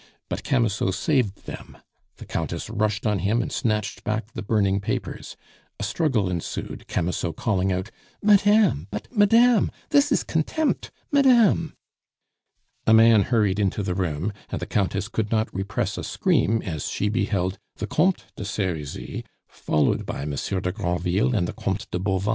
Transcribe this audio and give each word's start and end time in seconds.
But 0.29 0.41
Camusot 0.43 0.89
saved 0.95 1.45
them; 1.45 1.77
the 2.17 2.25
Countess 2.25 2.71
rushed 2.71 3.05
on 3.05 3.19
him 3.19 3.39
and 3.39 3.51
snatched 3.51 4.03
back 4.03 4.33
the 4.33 4.41
burning 4.41 4.79
papers. 4.81 5.37
A 5.79 5.83
struggle 5.83 6.27
ensued, 6.27 6.87
Camusot 6.87 7.33
calling 7.35 7.71
out: 7.71 7.91
"Madame, 8.19 8.87
but 8.89 9.15
madame! 9.15 9.69
This 9.89 10.11
is 10.11 10.23
contempt 10.23 10.89
madame!" 11.11 11.75
A 12.87 12.95
man 12.95 13.21
hurried 13.25 13.59
into 13.59 13.83
the 13.83 13.93
room, 13.93 14.33
and 14.49 14.59
the 14.59 14.65
Countess 14.65 15.07
could 15.07 15.29
not 15.29 15.53
repress 15.53 15.99
a 15.99 16.03
scream 16.03 16.63
as 16.63 16.87
she 16.89 17.07
beheld 17.07 17.59
the 17.75 17.85
Comte 17.85 18.23
de 18.35 18.43
Serizy, 18.43 19.23
followed 19.47 20.07
by 20.07 20.25
Monsieur 20.25 20.59
de 20.59 20.71
Granville 20.71 21.35
and 21.35 21.47
the 21.47 21.53
Comte 21.53 21.85
de 21.91 21.99
Bauvan. 21.99 22.29